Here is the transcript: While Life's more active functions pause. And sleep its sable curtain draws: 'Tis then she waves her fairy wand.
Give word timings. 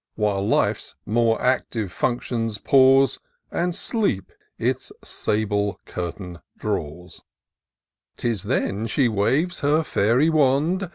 While 0.15 0.47
Life's 0.47 0.95
more 1.05 1.39
active 1.39 1.91
functions 1.91 2.57
pause. 2.57 3.19
And 3.51 3.75
sleep 3.75 4.31
its 4.57 4.91
sable 5.03 5.79
curtain 5.85 6.39
draws: 6.57 7.21
'Tis 8.17 8.45
then 8.45 8.87
she 8.87 9.07
waves 9.07 9.59
her 9.59 9.83
fairy 9.83 10.27
wand. 10.31 10.89